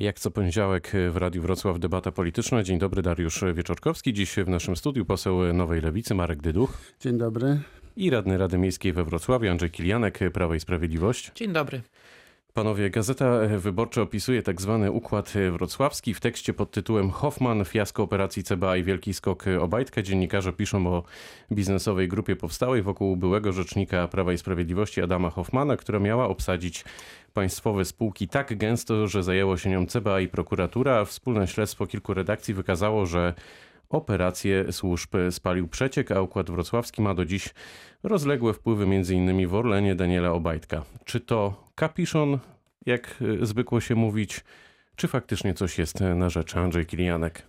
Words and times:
Jak 0.00 0.20
co 0.20 0.30
poniedziałek 0.30 0.92
w 1.10 1.16
Radiu 1.16 1.42
Wrocław 1.42 1.78
debata 1.78 2.12
polityczna. 2.12 2.62
Dzień 2.62 2.78
dobry, 2.78 3.02
Dariusz 3.02 3.44
Wieczorkowski. 3.54 4.12
Dziś 4.12 4.34
w 4.34 4.48
naszym 4.48 4.76
studiu 4.76 5.04
poseł 5.04 5.52
Nowej 5.52 5.80
Lewicy 5.80 6.14
Marek 6.14 6.42
Dyduch. 6.42 6.78
Dzień 7.00 7.18
dobry. 7.18 7.60
I 7.96 8.10
radny 8.10 8.38
Rady 8.38 8.58
Miejskiej 8.58 8.92
we 8.92 9.04
Wrocławiu 9.04 9.50
Andrzej 9.50 9.70
Kilianek, 9.70 10.18
Prawo 10.32 10.54
i 10.54 10.60
Sprawiedliwość. 10.60 11.32
Dzień 11.34 11.52
dobry. 11.52 11.82
Panowie, 12.54 12.90
Gazeta 12.90 13.40
Wyborcza 13.58 14.02
opisuje 14.02 14.42
tak 14.42 14.60
zwany 14.60 14.90
układ 14.90 15.32
wrocławski. 15.52 16.14
W 16.14 16.20
tekście 16.20 16.54
pod 16.54 16.70
tytułem 16.70 17.10
Hoffman, 17.10 17.64
fiasko 17.64 18.02
operacji 18.02 18.44
CBA 18.44 18.76
i 18.76 18.82
wielki 18.82 19.14
skok 19.14 19.44
Obajtka 19.60 20.02
dziennikarze 20.02 20.52
piszą 20.52 20.86
o 20.86 21.02
biznesowej 21.52 22.08
grupie 22.08 22.36
powstałej 22.36 22.82
wokół 22.82 23.16
byłego 23.16 23.52
rzecznika 23.52 24.08
Prawa 24.08 24.32
i 24.32 24.38
Sprawiedliwości 24.38 25.02
Adama 25.02 25.30
Hoffmana, 25.30 25.76
która 25.76 25.98
miała 25.98 26.28
obsadzić 26.28 26.84
państwowe 27.34 27.84
spółki 27.84 28.28
tak 28.28 28.58
gęsto, 28.58 29.06
że 29.08 29.22
zajęło 29.22 29.56
się 29.56 29.70
nią 29.70 29.86
CBA 29.86 30.20
i 30.20 30.28
prokuratura. 30.28 31.04
Wspólne 31.04 31.46
śledztwo 31.46 31.86
kilku 31.86 32.14
redakcji 32.14 32.54
wykazało, 32.54 33.06
że 33.06 33.34
operację 33.90 34.72
służb 34.72 35.14
spalił 35.30 35.68
przeciek, 35.68 36.12
a 36.12 36.20
Układ 36.20 36.50
Wrocławski 36.50 37.02
ma 37.02 37.14
do 37.14 37.24
dziś 37.24 37.54
rozległe 38.02 38.54
wpływy 38.54 38.84
m.in. 38.84 39.48
w 39.48 39.54
Orlenie 39.54 39.94
Daniela 39.94 40.32
Obajtka. 40.32 40.82
Czy 41.04 41.20
to 41.20 41.64
kapiszon, 41.74 42.38
jak 42.86 43.16
zwykło 43.42 43.80
się 43.80 43.94
mówić, 43.94 44.44
czy 44.96 45.08
faktycznie 45.08 45.54
coś 45.54 45.78
jest 45.78 46.00
na 46.00 46.30
rzecz 46.30 46.56
Andrzej 46.56 46.86
Kilianek? 46.86 47.42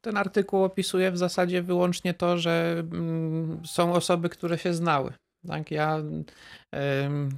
Ten 0.00 0.16
artykuł 0.16 0.64
opisuje 0.64 1.10
w 1.10 1.18
zasadzie 1.18 1.62
wyłącznie 1.62 2.14
to, 2.14 2.38
że 2.38 2.84
są 3.64 3.92
osoby, 3.92 4.28
które 4.28 4.58
się 4.58 4.74
znały. 4.74 5.12
Tak, 5.46 5.70
ja 5.70 6.02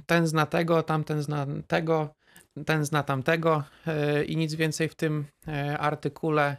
ten 0.05 0.27
zna 0.27 0.45
tego, 0.45 0.83
tamten 0.83 1.21
zna 1.21 1.47
tego, 1.67 2.09
ten 2.65 2.85
zna 2.85 3.03
tamtego 3.03 3.63
i 4.27 4.37
nic 4.37 4.55
więcej 4.55 4.89
w 4.89 4.95
tym 4.95 5.25
artykule, 5.79 6.57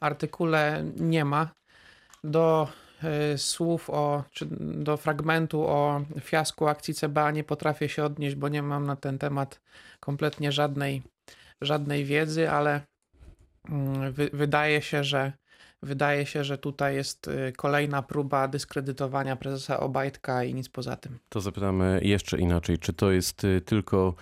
artykule 0.00 0.84
nie 0.96 1.24
ma. 1.24 1.48
Do 2.24 2.68
słów 3.36 3.90
o, 3.90 4.24
czy 4.30 4.46
do 4.60 4.96
fragmentu 4.96 5.62
o 5.62 6.04
fiasku 6.20 6.66
akcji 6.66 6.94
CBA 6.94 7.30
nie 7.30 7.44
potrafię 7.44 7.88
się 7.88 8.04
odnieść, 8.04 8.36
bo 8.36 8.48
nie 8.48 8.62
mam 8.62 8.86
na 8.86 8.96
ten 8.96 9.18
temat 9.18 9.60
kompletnie 10.00 10.52
żadnej, 10.52 11.02
żadnej 11.60 12.04
wiedzy, 12.04 12.50
ale 12.50 12.80
wy, 14.10 14.30
wydaje 14.32 14.82
się, 14.82 15.04
że 15.04 15.32
Wydaje 15.82 16.26
się, 16.26 16.44
że 16.44 16.58
tutaj 16.58 16.94
jest 16.94 17.30
kolejna 17.56 18.02
próba 18.02 18.48
dyskredytowania 18.48 19.36
prezesa 19.36 19.80
Obajtka 19.80 20.44
i 20.44 20.54
nic 20.54 20.68
poza 20.68 20.96
tym. 20.96 21.18
To 21.28 21.40
zapytamy 21.40 22.00
jeszcze 22.02 22.38
inaczej. 22.38 22.78
Czy 22.78 22.92
to 22.92 23.10
jest 23.10 23.46
tylko 23.64 24.14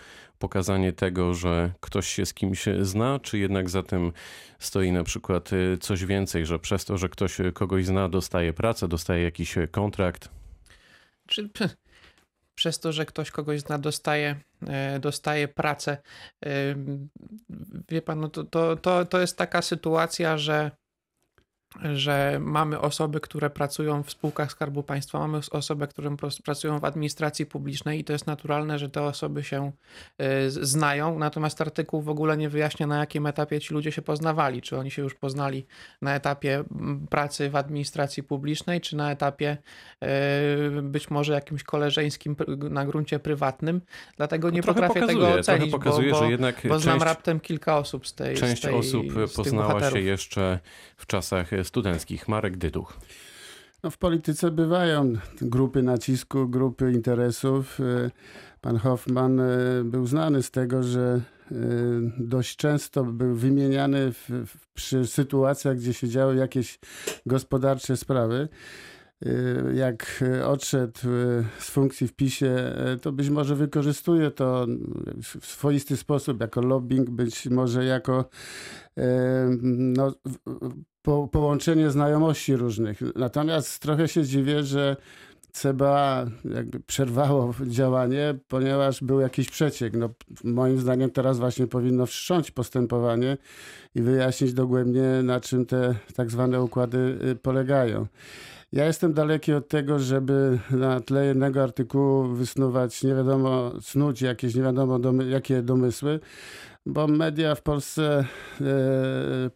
pokazanie 0.43 0.93
tego, 0.93 1.35
że 1.35 1.73
ktoś 1.81 2.09
się 2.09 2.27
z 2.27 2.35
kimś 2.35 2.65
zna, 2.81 3.21
czy 3.23 3.39
jednak 3.39 3.71
za 3.71 3.83
tym 3.83 4.13
stoi 4.59 4.93
na 4.93 5.05
przykład 5.05 5.51
coś 5.81 6.05
więcej, 6.05 6.47
że 6.47 6.59
przez 6.59 6.85
to, 6.85 6.99
że 6.99 7.09
ktoś 7.09 7.39
kogoś 7.55 7.87
zna, 7.87 8.09
dostaje 8.09 8.53
pracę, 8.53 8.89
dostaje 8.89 9.23
jakiś 9.23 9.55
kontrakt? 9.71 10.29
Czy 11.27 11.51
przez 12.55 12.81
to, 12.81 12.93
że 12.93 13.07
ktoś 13.07 13.31
kogoś 13.31 13.61
zna, 13.61 13.79
dostaje, 13.79 14.37
dostaje 15.01 15.49
pracę. 15.49 15.97
Wie 17.89 18.03
pan, 18.03 18.21
no 18.21 18.29
to, 18.29 18.45
to, 18.45 18.77
to, 18.77 19.05
to 19.05 19.21
jest 19.21 19.39
taka 19.39 19.63
sytuacja, 19.63 20.39
że 20.39 20.71
że 21.95 22.39
mamy 22.41 22.81
osoby, 22.81 23.21
które 23.21 23.51
pracują 23.51 24.03
w 24.03 24.11
spółkach 24.11 24.53
Skarbu 24.53 24.83
Państwa, 24.83 25.19
mamy 25.19 25.41
osoby, 25.51 25.87
które 25.87 26.17
pracują 26.45 26.79
w 26.79 26.85
administracji 26.85 27.47
publicznej 27.47 28.01
i 28.01 28.05
to 28.05 28.13
jest 28.13 28.27
naturalne, 28.27 28.79
że 28.79 28.89
te 28.89 29.03
osoby 29.03 29.45
się 29.45 29.73
znają. 30.49 31.19
Natomiast 31.19 31.61
artykuł 31.61 32.03
w 32.03 32.09
ogóle 32.09 32.37
nie 32.37 32.49
wyjaśnia, 32.49 32.87
na 32.87 32.99
jakim 32.99 33.27
etapie 33.27 33.61
ci 33.61 33.75
ludzie 33.75 33.93
się 33.93 34.03
poznawali. 34.03 34.63
Czy 34.63 34.79
oni 34.79 34.91
się 34.91 35.03
już 35.03 35.15
poznali 35.15 35.67
na 36.03 36.15
etapie 36.15 36.65
pracy 37.11 37.51
w 37.51 37.57
administracji 37.57 38.23
publicznej, 38.23 38.81
czy 38.81 38.97
na 38.97 39.11
etapie 39.11 39.57
być 40.83 41.11
może 41.11 41.33
jakimś 41.33 41.63
koleżeńskim 41.63 42.37
na 42.71 42.87
gruncie 42.87 43.19
prywatnym. 43.19 43.81
Dlatego 44.17 44.51
nie 44.51 44.63
trochę 44.63 44.81
potrafię 44.81 45.01
pokazuje, 45.01 45.27
tego 45.27 45.41
ocenić, 45.41 45.73
pokazuje, 45.73 46.11
bo, 46.11 46.19
bo, 46.19 46.25
że 46.25 46.31
jednak 46.31 46.61
bo 46.69 46.79
znam 46.79 46.95
część, 46.95 47.07
raptem 47.07 47.41
kilka 47.41 47.79
osób 47.79 48.07
z 48.07 48.15
tej 48.15 48.37
Część 48.37 48.63
z 48.63 48.65
tej, 48.65 48.75
osób 48.75 49.07
poznała 49.37 49.91
się 49.91 50.01
jeszcze 50.01 50.59
w 50.97 51.07
czasach 51.07 51.53
studenckich. 51.73 52.29
Marek 52.29 52.57
Dyduch. 52.57 52.93
No 53.83 53.91
w 53.91 53.99
polityce 53.99 54.51
bywają 54.51 55.13
grupy 55.41 55.83
nacisku, 55.83 56.49
grupy 56.49 56.93
interesów. 56.93 57.79
Pan 58.61 58.77
Hoffman 58.77 59.41
był 59.85 60.07
znany 60.07 60.43
z 60.43 60.51
tego, 60.51 60.83
że 60.83 61.21
dość 62.19 62.57
często 62.57 63.05
był 63.05 63.35
wymieniany 63.35 64.13
w, 64.13 64.29
przy 64.75 65.07
sytuacjach, 65.07 65.77
gdzie 65.77 65.95
się 65.95 66.09
działy 66.09 66.37
jakieś 66.37 66.79
gospodarcze 67.27 67.97
sprawy. 67.97 68.49
Jak 69.75 70.25
odszedł 70.45 71.01
z 71.59 71.71
funkcji 71.71 72.09
w 72.09 72.13
PiSie, 72.13 72.75
to 73.03 73.13
być 73.13 73.31
może 73.31 73.57
wykorzystuje 73.57 74.31
to 74.31 74.67
w 75.23 75.47
swoisty 75.47 75.97
sposób, 75.97 76.41
jako 76.41 76.61
lobbying, 76.61 77.11
być 77.11 77.47
może 77.47 77.85
jako 77.85 78.25
no, 79.73 80.15
po, 81.03 81.29
połączenie 81.29 81.91
znajomości 81.91 82.57
różnych. 82.57 83.01
Natomiast 83.17 83.79
trochę 83.79 84.09
się 84.09 84.25
dziwię, 84.25 84.63
że 84.63 84.97
CBA 85.53 86.27
jakby 86.45 86.81
przerwało 86.81 87.55
działanie, 87.67 88.35
ponieważ 88.49 89.03
był 89.03 89.21
jakiś 89.21 89.51
przeciek. 89.51 89.95
No, 89.95 90.09
moim 90.45 90.79
zdaniem 90.79 91.11
teraz 91.11 91.39
właśnie 91.39 91.67
powinno 91.67 92.07
wszcząć 92.07 92.51
postępowanie 92.51 93.37
i 93.95 94.03
wyjaśnić 94.03 94.53
dogłębnie, 94.53 95.23
na 95.23 95.41
czym 95.41 95.67
te 95.67 95.95
tak 96.17 96.31
zwane 96.31 96.63
układy 96.63 97.19
polegają. 97.43 98.07
Ja 98.73 98.87
jestem 98.87 99.13
daleki 99.13 99.53
od 99.53 99.69
tego, 99.69 99.99
żeby 99.99 100.59
na 100.71 101.01
tle 101.01 101.27
jednego 101.27 101.63
artykułu 101.63 102.29
wysnuwać 102.29 103.03
nie 103.03 103.15
wiadomo, 103.15 103.73
snuć 103.81 104.23
jakieś 104.23 104.55
nie 104.55 104.63
wiadomo 104.63 104.99
domy, 104.99 105.29
jakie 105.29 105.63
domysły, 105.63 106.21
bo 106.87 107.07
media 107.07 107.55
w 107.55 107.63
Polsce 107.63 108.25
e, 108.61 108.65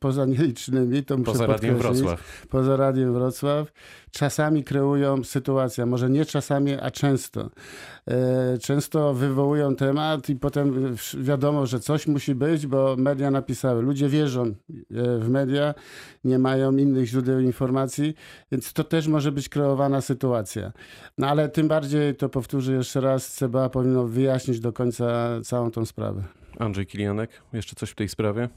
poza 0.01 0.25
nielicznymi, 0.27 1.05
to 1.05 1.17
muszę 1.17 1.33
Poza 1.33 1.47
Radiem 1.47 1.79
Wrocław. 1.79 2.47
Poza 2.51 2.77
Radiem 2.77 3.13
Wrocław, 3.13 3.73
czasami 4.17 4.65
kreują 4.65 5.25
sytuację, 5.25 5.87
może 5.87 6.11
nie 6.11 6.25
czasami, 6.25 6.73
a 6.73 6.91
często. 6.91 7.51
E, 8.09 8.59
często 8.59 9.15
wywołują 9.15 9.77
temat 9.77 10.29
i 10.29 10.37
potem 10.37 10.97
wiadomo, 11.19 11.67
że 11.67 11.81
coś 11.81 12.07
musi 12.07 12.35
być, 12.35 12.67
bo 12.67 12.97
media 12.99 13.31
napisały. 13.31 13.83
Ludzie 13.83 14.09
wierzą 14.09 14.55
w 15.19 15.29
media, 15.29 15.75
nie 16.25 16.39
mają 16.39 16.77
innych 16.77 17.07
źródeł 17.07 17.41
informacji, 17.41 18.15
więc 18.53 18.73
to 18.73 18.85
też 18.85 19.09
może 19.09 19.33
być 19.33 19.49
kreowana 19.49 20.01
sytuacja. 20.01 20.73
No 21.19 21.27
ale 21.29 21.49
tym 21.49 21.69
bardziej, 21.69 22.15
to 22.15 22.29
powtórzę 22.29 22.73
jeszcze 22.73 23.01
raz, 23.01 23.35
CBA 23.35 23.69
powinno 23.69 24.07
wyjaśnić 24.07 24.61
do 24.61 24.73
końca 24.73 25.29
całą 25.45 25.71
tą 25.71 25.85
sprawę. 25.85 26.25
Andrzej 26.59 26.87
Kilianek, 26.87 27.31
jeszcze 27.53 27.77
coś 27.77 27.91
w 27.91 27.95
tej 27.95 28.09
sprawie? 28.09 28.49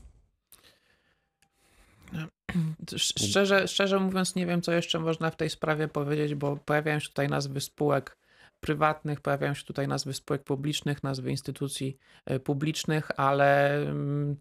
Szczerze, 2.97 3.67
szczerze 3.67 3.99
mówiąc, 3.99 4.35
nie 4.35 4.45
wiem, 4.45 4.61
co 4.61 4.71
jeszcze 4.71 4.99
można 4.99 5.31
w 5.31 5.35
tej 5.35 5.49
sprawie 5.49 5.87
powiedzieć, 5.87 6.35
bo 6.35 6.57
pojawiają 6.57 6.99
się 6.99 7.07
tutaj 7.07 7.27
nazwy 7.27 7.61
spółek 7.61 8.19
prywatnych, 8.59 9.21
pojawiają 9.21 9.53
się 9.53 9.65
tutaj 9.65 9.87
nazwy 9.87 10.13
spółek 10.13 10.43
publicznych, 10.43 11.03
nazwy 11.03 11.31
instytucji 11.31 11.97
publicznych, 12.43 13.19
ale 13.19 13.79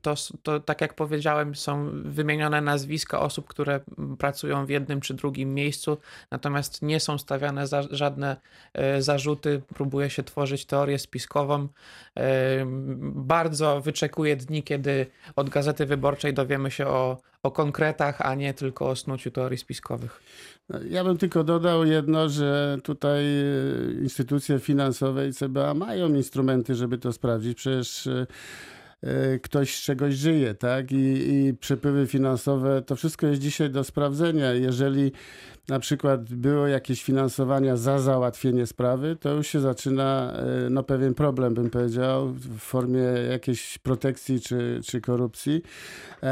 to, 0.02 0.14
to 0.42 0.60
tak 0.60 0.80
jak 0.80 0.94
powiedziałem, 0.94 1.54
są 1.54 1.90
wymienione 2.04 2.60
nazwiska 2.60 3.20
osób, 3.20 3.46
które 3.46 3.80
pracują 4.18 4.66
w 4.66 4.68
jednym 4.68 5.00
czy 5.00 5.14
drugim 5.14 5.54
miejscu, 5.54 5.98
natomiast 6.30 6.82
nie 6.82 7.00
są 7.00 7.18
stawiane 7.18 7.66
za, 7.66 7.82
żadne 7.90 8.36
zarzuty, 8.98 9.62
próbuje 9.74 10.10
się 10.10 10.22
tworzyć 10.22 10.66
teorię 10.66 10.98
spiskową. 10.98 11.68
Bardzo 13.14 13.80
wyczekuję 13.80 14.36
dni, 14.36 14.62
kiedy 14.62 15.06
od 15.36 15.50
Gazety 15.50 15.86
Wyborczej 15.86 16.34
dowiemy 16.34 16.70
się 16.70 16.86
o, 16.86 17.20
o 17.48 17.50
konkretach, 17.50 18.20
a 18.20 18.34
nie 18.34 18.54
tylko 18.54 18.88
o 18.88 18.96
snuciu 18.96 19.30
teorii 19.30 19.58
spiskowych. 19.58 20.22
Ja 20.90 21.04
bym 21.04 21.18
tylko 21.18 21.44
dodał 21.44 21.84
jedno, 21.84 22.28
że 22.28 22.78
tutaj 22.82 23.24
instytucje 24.02 24.58
finansowe 24.58 25.28
i 25.28 25.32
CBA 25.32 25.74
mają 25.74 26.08
instrumenty, 26.14 26.74
żeby 26.74 26.98
to 26.98 27.12
sprawdzić. 27.12 27.58
Przecież 27.58 28.08
ktoś 29.42 29.76
z 29.76 29.82
czegoś 29.82 30.14
żyje, 30.14 30.54
tak? 30.54 30.92
I, 30.92 31.30
I 31.30 31.54
przepływy 31.54 32.06
finansowe, 32.06 32.82
to 32.82 32.96
wszystko 32.96 33.26
jest 33.26 33.40
dzisiaj 33.40 33.70
do 33.70 33.84
sprawdzenia. 33.84 34.52
Jeżeli 34.52 35.12
na 35.68 35.78
przykład 35.78 36.34
było 36.34 36.66
jakieś 36.66 37.02
finansowania 37.02 37.76
za 37.76 37.98
załatwienie 37.98 38.66
sprawy, 38.66 39.16
to 39.16 39.34
już 39.34 39.46
się 39.46 39.60
zaczyna 39.60 40.32
no, 40.70 40.82
pewien 40.82 41.14
problem, 41.14 41.54
bym 41.54 41.70
powiedział, 41.70 42.28
w 42.28 42.58
formie 42.58 43.02
jakiejś 43.30 43.78
protekcji 43.78 44.40
czy, 44.40 44.80
czy 44.84 45.00
korupcji. 45.00 45.62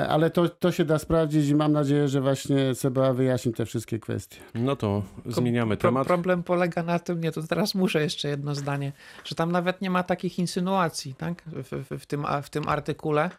Ale 0.09 0.31
to, 0.31 0.49
to 0.49 0.73
się 0.73 0.85
da 0.85 0.99
sprawdzić 0.99 1.49
i 1.49 1.55
mam 1.55 1.73
nadzieję, 1.73 2.09
że 2.09 2.21
właśnie 2.21 2.75
CBA 2.75 3.13
wyjaśni 3.13 3.53
te 3.53 3.67
wszystkie 3.67 3.99
kwestie. 3.99 4.37
No 4.55 4.77
to 4.77 5.03
zmieniamy 5.27 5.77
Pro, 5.77 5.89
temat. 5.89 6.07
Problem 6.07 6.43
polega 6.43 6.83
na 6.83 6.99
tym, 6.99 7.21
nie, 7.21 7.33
to 7.33 7.43
teraz 7.43 7.75
muszę 7.75 8.03
jeszcze 8.03 8.29
jedno 8.29 8.55
zdanie, 8.55 8.93
że 9.25 9.35
tam 9.35 9.53
nawet 9.53 9.83
nie 9.83 9.91
ma 9.91 10.03
takich 10.03 10.39
insynuacji, 10.39 11.15
tak? 11.15 11.43
W, 11.47 11.85
w, 11.91 12.01
w 12.03 12.07
tym, 12.07 12.27
w 12.43 12.51
tym 12.51 12.56
tym 12.57 12.69
artykule, 12.69 13.31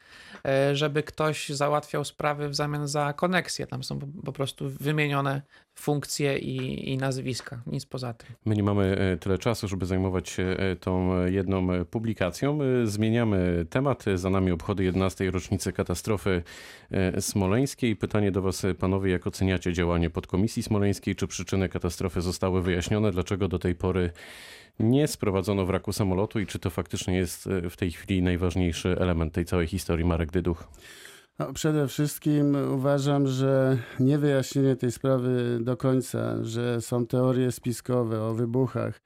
e, 0.46 0.76
żeby 0.76 1.04
ktoś 1.04 1.50
załatwiał 1.50 2.04
sprawy 2.06 2.50
w 2.50 2.56
zamian 2.56 2.88
za 2.88 3.14
koneksję. 3.14 3.68
Tam 3.68 3.84
są 3.84 4.00
po, 4.26 4.32
prostu 4.32 4.70
wymienione 4.70 5.42
funkcje 5.76 6.38
i, 6.38 6.90
i 6.94 6.98
nazwiska, 6.98 7.62
nic 7.68 7.86
poza 7.86 8.14
tym. 8.14 8.30
My 8.46 8.56
nie 8.56 8.64
mamy 8.64 8.98
e, 8.98 9.18
tyle 9.18 9.38
czasu, 9.38 9.68
żeby 9.68 9.86
zajmować 9.86 10.30
się 10.30 10.44
e, 10.44 10.76
tą 10.76 11.26
jedną 11.26 11.86
publikacją. 11.86 12.60
Zmieniamy 12.84 13.66
temat. 13.70 14.06
Za 14.16 14.30
nami 14.30 14.52
obchody 14.52 14.84
11. 14.84 15.32
rocznicy 15.32 15.74
katastrofy 15.74 16.44
smoleńskiej. 17.20 17.96
Pytanie 17.96 18.32
do 18.32 18.42
Was, 18.42 18.66
panowie, 18.80 19.12
jak 19.12 19.28
oceniacie 19.28 19.74
działanie 19.74 20.10
podkomisji 20.10 20.64
smoleńskiej? 20.64 21.16
Czy 21.16 21.28
przyczyny 21.28 21.70
katastrofy 21.70 22.22
zostały 22.22 22.62
wyjaśnione? 22.62 23.12
Dlaczego 23.12 23.48
do 23.48 23.60
tej 23.60 23.76
pory 23.76 24.12
nie 24.80 25.08
sprowadzono 25.08 25.66
wraku 25.66 25.94
samolotu 25.94 26.40
i 26.40 26.46
czy 26.46 26.60
to 26.60 26.70
faktycznie 26.70 27.18
jest 27.18 27.48
e, 27.48 27.70
w 27.70 27.78
tej 27.78 27.92
chwili 27.92 28.22
najważniejszy 28.22 28.96
element 29.00 29.34
tej 29.34 29.46
całej 29.46 29.68
historii 29.68 30.06
Marek 30.06 30.32
Dyduch? 30.32 30.68
No, 31.40 31.54
przede 31.54 31.88
wszystkim 31.88 32.58
uważam, 32.74 33.28
że 33.28 33.78
niewyjaśnienie 34.00 34.76
tej 34.76 34.92
sprawy 34.92 35.60
do 35.62 35.78
końca, 35.78 36.44
że 36.44 36.82
są 36.82 37.06
teorie 37.06 37.52
spiskowe 37.52 38.24
o 38.24 38.34
wybuchach, 38.34 39.02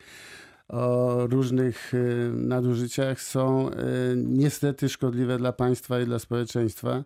o 0.72 1.18
różnych 1.28 1.94
y, 1.94 2.32
nadużyciach 2.36 3.22
są 3.22 3.70
y, 3.70 3.74
niestety 4.16 4.90
szkodliwe 4.90 5.38
dla 5.38 5.54
państwa 5.54 6.00
i 6.00 6.06
dla 6.06 6.20
społeczeństwa, 6.20 7.04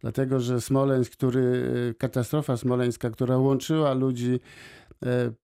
dlatego 0.00 0.40
że 0.40 0.60
Smoleńsk, 0.60 1.12
który, 1.12 1.64
katastrofa 1.98 2.56
smoleńska, 2.56 3.10
która 3.10 3.36
łączyła 3.36 3.94
ludzi 3.94 4.40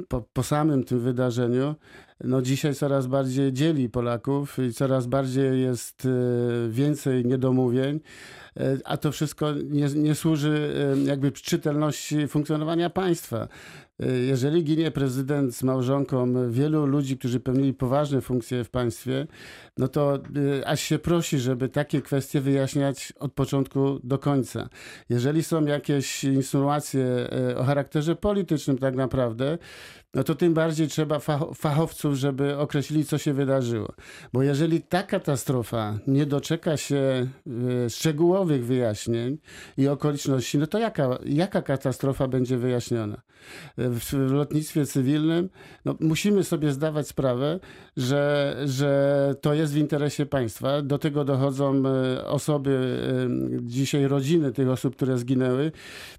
po, 0.09 0.25
po 0.33 0.43
samym 0.43 0.85
tym 0.85 1.01
wydarzeniu, 1.01 1.75
no 2.25 2.43
dzisiaj 2.43 2.75
coraz 2.75 3.07
bardziej 3.07 3.53
dzieli 3.53 3.89
Polaków 3.89 4.59
i 4.59 4.73
coraz 4.73 5.07
bardziej 5.07 5.63
jest 5.63 6.05
y, 6.05 6.09
więcej 6.71 7.25
niedomówień, 7.25 8.01
y, 8.61 8.81
a 8.85 8.97
to 8.97 9.13
wszystko 9.13 9.53
nie, 9.53 9.87
nie 9.87 10.15
służy 10.15 10.75
jakby 11.05 11.33
czytelności 11.33 12.29
funkcjonowania 12.29 12.91
państwa. 12.91 13.49
Jeżeli 14.27 14.65
ginie 14.65 14.91
prezydent 14.91 15.55
z 15.55 15.63
małżonką 15.63 16.51
wielu 16.51 16.87
ludzi, 16.87 17.19
którzy 17.19 17.41
pełnili 17.41 17.75
poważne 17.75 18.21
funkcje 18.21 18.65
w 18.65 18.71
państwie, 18.71 19.27
no 19.79 19.89
to 19.89 20.19
y, 20.37 20.67
aż 20.67 20.81
się 20.81 20.99
prosi, 20.99 21.39
żeby 21.39 21.69
takie 21.69 22.03
kwestie 22.03 22.41
wyjaśniać 22.41 23.13
od 23.19 23.33
początku 23.33 24.01
do 24.05 24.19
końca. 24.19 24.69
Jeżeli 25.09 25.43
są 25.43 25.65
jakieś 25.65 26.25
insynuacje 26.25 27.29
y, 27.51 27.59
o 27.59 27.65
charakterze 27.65 28.17
politycznym 28.17 28.79
tak 28.79 28.97
naprawdę, 28.97 29.59
no 30.15 30.25
to 30.25 30.35
tym 30.35 30.55
bardziej 30.55 30.89
trzeba 30.89 31.19
fach- 31.19 31.55
fachowców, 31.55 32.15
żeby 32.15 32.59
określili, 32.59 33.05
co 33.05 33.19
się 33.19 33.33
wydarzyło. 33.33 33.93
Bo 34.33 34.43
jeżeli 34.43 34.83
ta 34.83 35.03
katastrofa 35.03 35.99
nie 36.07 36.27
doczeka 36.27 36.77
się 36.77 37.29
y, 37.87 37.91
szczegółowych 37.91 38.67
wyjaśnień 38.67 39.39
i 39.77 39.89
okoliczności, 39.89 40.59
no 40.59 40.67
to 40.67 40.79
jaka, 40.79 41.19
jaka 41.25 41.63
katastrofa 41.63 42.29
będzie 42.29 42.57
wyjaśniona? 42.57 43.23
W, 43.79 44.01
w 44.01 44.33
lotnictwie 44.33 44.87
cywilnym 44.87 45.49
no, 45.85 45.97
musimy 46.01 46.45
sobie 46.45 46.73
zdawać 46.73 47.09
sprawę, 47.09 47.61
że, 47.97 48.57
że 48.65 49.35
to 49.41 49.55
jest 49.55 49.73
w 49.73 49.77
interesie 49.77 50.27
państwa. 50.27 50.83
Do 50.83 50.99
tego 50.99 51.25
dochodzą 51.25 51.83
y, 52.17 52.25
osoby, 52.27 52.99
dzisiaj 53.63 54.07
rodziny 54.07 54.53
tych 54.53 54.69
osób, 54.69 54.97
które 54.97 55.19
zginęły. 55.19 55.73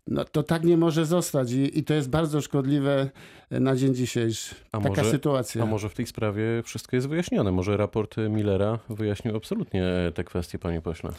No, 0.07 0.25
to 0.25 0.43
tak 0.43 0.63
nie 0.63 0.77
może 0.77 1.05
zostać 1.05 1.51
i, 1.51 1.79
i 1.79 1.83
to 1.83 1.93
jest 1.93 2.09
bardzo 2.09 2.41
szkodliwe 2.41 3.09
na 3.51 3.75
dzień 3.79 3.95
dzisiejszy. 3.95 4.55
A 4.71 4.77
Taka 4.81 4.89
może- 4.89 5.11
sytuacja. 5.11 5.63
A 5.63 5.65
może 5.65 5.89
w 5.89 5.93
tej 5.93 6.05
sprawie 6.05 6.43
wszystko 6.63 6.95
jest 6.95 7.07
wyjaśnione? 7.09 7.51
Może 7.51 7.77
raport 7.77 8.15
Millera 8.29 8.79
wyjaśnił 8.89 9.35
absolutnie 9.35 9.83
te 10.13 10.23
kwestie, 10.23 10.59
panie 10.59 10.81
pośle? 10.81 11.09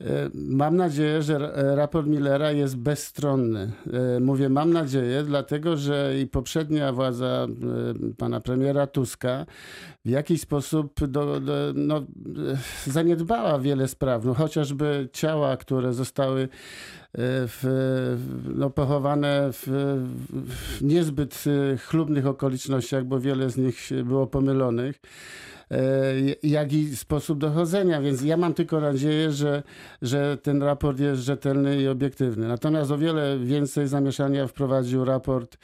E, 0.00 0.30
Mam 0.34 0.76
nadzieję, 0.76 1.22
że 1.22 1.38
ra- 1.38 1.74
raport 1.74 2.06
Millera 2.06 2.52
jest 2.52 2.76
bezstronny. 2.76 3.72
E, 4.16 4.20
Mówię 4.20 4.48
mam 4.48 4.72
nadzieję, 4.72 5.22
dlatego 5.22 5.76
że 5.76 6.14
i 6.22 6.26
poprzednia 6.26 6.92
władza 6.92 7.46
e, 8.06 8.14
pana 8.18 8.40
premiera 8.40 8.86
Tuska 8.86 9.46
w 10.04 10.08
jakiś 10.08 10.40
sposób 10.40 11.06
do, 11.06 11.40
do, 11.40 11.52
no, 11.74 11.96
e, 11.98 12.02
zaniedbała 12.90 13.58
wiele 13.58 13.88
spraw. 13.88 14.24
No, 14.24 14.34
chociażby 14.34 15.08
ciała, 15.12 15.56
które 15.56 15.92
zostały 15.92 16.42
e, 16.42 16.48
w, 17.18 17.62
no, 18.54 18.70
pochowane 18.70 19.52
w, 19.52 19.66
w 20.30 20.82
niezbyt 20.82 21.44
e, 21.46 21.76
chlubnych 21.76 22.26
okolicznościach, 22.26 23.04
bo 23.04 23.20
wiele 23.20 23.50
z 23.50 23.56
nich 23.56 23.88
było 24.04 24.26
pomylonych 24.26 25.00
jak 26.42 26.72
i 26.72 26.96
sposób 26.96 27.38
dochodzenia, 27.38 28.00
więc 28.00 28.22
ja 28.22 28.36
mam 28.36 28.54
tylko 28.54 28.80
nadzieję, 28.80 29.32
że, 29.32 29.62
że 30.02 30.36
ten 30.36 30.62
raport 30.62 31.00
jest 31.00 31.22
rzetelny 31.22 31.82
i 31.82 31.88
obiektywny. 31.88 32.48
Natomiast 32.48 32.90
o 32.90 32.98
wiele 32.98 33.38
więcej 33.38 33.88
zamieszania 33.88 34.46
wprowadził 34.46 35.04
raport 35.04 35.56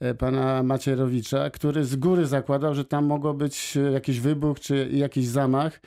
e, 0.00 0.14
pana 0.14 0.62
Macierowicza, 0.62 1.50
który 1.50 1.84
z 1.84 1.96
góry 1.96 2.26
zakładał, 2.26 2.74
że 2.74 2.84
tam 2.84 3.04
mogło 3.04 3.34
być 3.34 3.76
e, 3.76 3.92
jakiś 3.92 4.20
wybuch 4.20 4.60
czy 4.60 4.88
jakiś 4.92 5.26
zamach. 5.26 5.80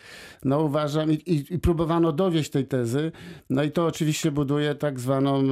No 0.43 0.61
uważam 0.61 1.11
i, 1.11 1.15
i, 1.15 1.53
i 1.53 1.59
próbowano 1.59 2.11
dowieść 2.11 2.51
tej 2.51 2.65
tezy. 2.65 3.11
No 3.49 3.63
i 3.63 3.71
to 3.71 3.85
oczywiście 3.85 4.31
buduje 4.31 4.75
tak 4.75 4.99
zwaną 4.99 5.39
e, 5.39 5.43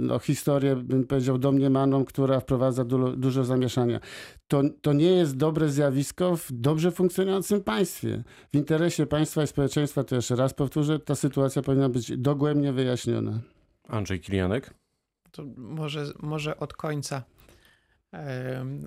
no, 0.00 0.18
historię, 0.18 0.76
bym 0.76 1.06
powiedział, 1.06 1.38
domniemaną, 1.38 2.04
która 2.04 2.40
wprowadza 2.40 2.84
du, 2.84 3.16
dużo 3.16 3.44
zamieszania. 3.44 4.00
To, 4.48 4.62
to 4.82 4.92
nie 4.92 5.10
jest 5.10 5.36
dobre 5.36 5.68
zjawisko 5.68 6.36
w 6.36 6.52
dobrze 6.52 6.92
funkcjonującym 6.92 7.64
państwie. 7.64 8.22
W 8.52 8.56
interesie 8.56 9.06
państwa 9.06 9.42
i 9.42 9.46
społeczeństwa, 9.46 10.04
to 10.04 10.14
jeszcze 10.14 10.36
raz 10.36 10.54
powtórzę, 10.54 10.98
ta 10.98 11.14
sytuacja 11.14 11.62
powinna 11.62 11.88
być 11.88 12.16
dogłębnie 12.16 12.72
wyjaśniona. 12.72 13.40
Andrzej 13.88 14.20
Kilianek? 14.20 14.74
To 15.30 15.42
może, 15.56 16.04
może 16.20 16.56
od 16.56 16.72
końca. 16.72 17.22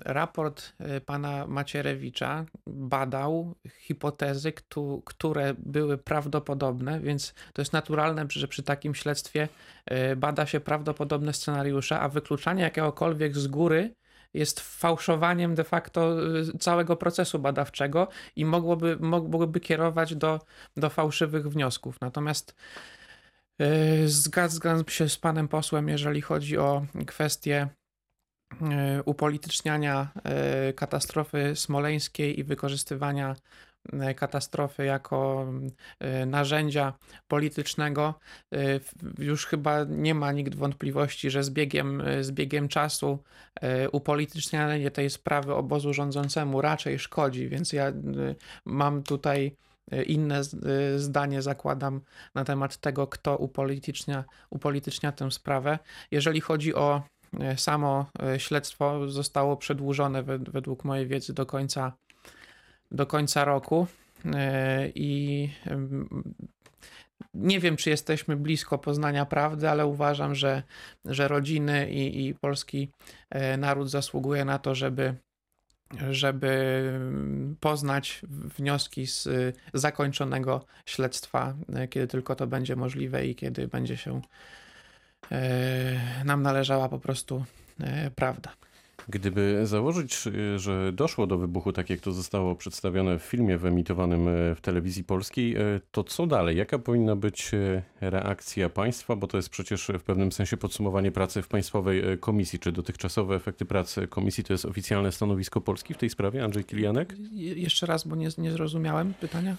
Raport 0.04 0.72
e, 0.78 1.00
pana 1.00 1.46
Macierewicza 1.46 2.46
badał 2.66 3.54
hipotezy, 3.80 4.52
któ- 4.52 5.02
które 5.04 5.54
były 5.58 5.98
prawdopodobne, 5.98 7.00
więc 7.00 7.34
to 7.52 7.62
jest 7.62 7.72
naturalne, 7.72 8.26
że 8.28 8.48
przy 8.48 8.62
takim 8.62 8.94
śledztwie 8.94 9.48
e, 9.86 10.16
bada 10.16 10.46
się 10.46 10.60
prawdopodobne 10.60 11.32
scenariusze, 11.32 12.00
a 12.00 12.08
wykluczanie 12.08 12.62
jakiegokolwiek 12.62 13.36
z 13.36 13.46
góry 13.46 13.94
jest 14.34 14.60
fałszowaniem 14.60 15.54
de 15.54 15.64
facto 15.64 16.16
e, 16.40 16.58
całego 16.58 16.96
procesu 16.96 17.38
badawczego 17.38 18.08
i 18.36 18.44
mogłoby, 18.44 18.96
mogłoby 19.00 19.60
kierować 19.60 20.14
do, 20.14 20.40
do 20.76 20.90
fałszywych 20.90 21.48
wniosków. 21.50 22.00
Natomiast 22.00 22.54
e, 23.58 24.08
zgadzam 24.08 24.84
się 24.88 25.08
z 25.08 25.18
panem 25.18 25.48
posłem, 25.48 25.88
jeżeli 25.88 26.20
chodzi 26.20 26.58
o 26.58 26.86
kwestię 27.06 27.68
e, 28.62 29.02
upolityczniania 29.04 30.08
katastrofy 30.76 31.56
smoleńskiej 31.56 32.40
i 32.40 32.44
wykorzystywania 32.44 33.36
katastrofy 34.16 34.84
jako 34.84 35.46
e, 36.00 36.26
narzędzia 36.26 36.92
politycznego. 37.28 38.14
E, 38.54 38.80
Już 39.18 39.46
chyba 39.46 39.84
nie 39.84 40.14
ma 40.14 40.32
nikt 40.32 40.54
wątpliwości, 40.54 41.30
że 41.30 41.42
z 41.44 41.50
biegiem, 41.50 42.00
e, 42.00 42.24
z 42.24 42.30
biegiem 42.32 42.68
czasu 42.68 43.18
e, 43.60 43.90
upolitycznianie 43.90 44.90
tej 44.90 45.10
sprawy 45.10 45.54
obozu 45.54 45.92
rządzącemu 45.92 46.60
raczej 46.60 46.98
szkodzi, 46.98 47.48
więc 47.48 47.72
ja 47.72 47.86
e, 47.88 47.94
mam 48.64 49.02
tutaj 49.02 49.56
e, 49.90 50.02
inne 50.02 50.38
e, 50.40 50.98
zdanie, 50.98 51.42
zakładam, 51.42 52.00
na 52.34 52.44
temat 52.44 52.76
tego, 52.76 53.06
kto 53.06 53.36
upolitycznia, 53.36 54.24
upolitycznia 54.50 55.12
tę 55.12 55.30
sprawę. 55.30 55.78
Jeżeli 56.10 56.40
chodzi 56.40 56.74
o 56.74 57.02
e, 57.40 57.56
samo 57.56 58.06
e, 58.22 58.40
śledztwo, 58.40 59.08
zostało 59.08 59.56
przedłużone 59.56 60.22
wed- 60.22 60.50
według 60.50 60.84
mojej 60.84 61.06
wiedzy 61.06 61.34
do 61.34 61.46
końca, 61.46 61.92
do 62.90 63.06
końca 63.06 63.44
roku 63.44 63.86
E, 64.34 64.88
i 64.94 65.50
nie 67.34 67.60
wiem, 67.60 67.76
czy 67.76 67.90
jesteśmy 67.90 68.36
blisko 68.36 68.78
poznania 68.78 69.26
prawdy, 69.26 69.70
ale 69.70 69.86
uważam, 69.86 70.34
że, 70.34 70.62
że 71.04 71.28
rodziny 71.28 71.90
i, 71.90 72.26
i 72.26 72.34
polski 72.34 72.90
e, 73.30 73.56
naród 73.56 73.90
zasługuje 73.90 74.44
na 74.44 74.58
to, 74.58 74.74
żeby 74.74 75.14
żeby 76.10 76.92
poznać 77.60 78.20
wnioski 78.28 79.06
z 79.06 79.28
zakończonego 79.74 80.64
śledztwa, 80.86 81.54
y, 81.84 81.88
kiedy 81.88 82.06
tylko 82.06 82.34
to 82.36 82.46
będzie 82.46 82.76
możliwe 82.76 83.26
i 83.26 83.34
kiedy 83.34 83.68
będzie 83.68 83.96
się 83.96 84.20
nam 86.24 86.42
należała 86.42 86.88
po 86.88 86.98
prostu 86.98 87.44
prawda. 88.14 88.52
Gdyby 89.10 89.66
założyć, 89.66 90.26
y, 90.26 90.58
że 90.58 90.92
doszło 90.92 91.26
do 91.26 91.38
wybuchu, 91.38 91.72
tak 91.72 91.90
jak 91.90 92.00
to 92.00 92.12
zostało 92.12 92.54
przedstawione 92.56 93.18
w 93.18 93.22
filmie 93.22 93.58
wyemitowanym 93.58 94.28
y, 94.28 94.54
w 94.54 94.60
telewizji 94.60 95.04
polskiej, 95.04 95.56
y, 95.56 95.80
to 95.92 96.04
co 96.04 96.26
dalej? 96.26 96.56
Jaka 96.56 96.78
powinna 96.78 97.16
być 97.16 97.50
reakcja 98.00 98.68
państwa? 98.68 99.16
Bo 99.16 99.26
to 99.26 99.36
jest 99.36 99.48
przecież 99.48 99.90
w 99.98 100.02
pewnym 100.02 100.32
sensie 100.32 100.56
podsumowanie 100.56 101.12
pracy 101.12 101.42
w 101.42 101.48
Państwowej 101.48 102.02
Komisji. 102.20 102.58
Czy 102.58 102.72
dotychczasowe 102.72 103.34
efekty 103.36 103.64
pracy 103.64 104.06
komisji 104.08 104.44
to 104.44 104.52
jest 104.52 104.64
oficjalne 104.64 105.12
stanowisko 105.12 105.60
Polski 105.60 105.94
w 105.94 105.98
tej 105.98 106.10
sprawie? 106.10 106.44
Andrzej 106.44 106.64
Kilianek? 106.64 107.14
Je- 107.32 107.54
Jeszcze 107.54 107.86
raz, 107.86 108.06
bo 108.06 108.16
nie, 108.16 108.28
nie 108.38 108.50
zrozumiałem 108.50 109.14
pytania. 109.20 109.56